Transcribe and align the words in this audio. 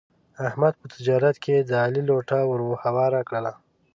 احمد 0.47 0.73
په 0.81 0.87
تجارت 0.93 1.35
کې 1.43 1.55
د 1.69 1.71
علي 1.83 2.01
لوټه 2.09 2.39
ور 2.47 2.61
هواره 2.83 3.21
کړله. 3.29 3.53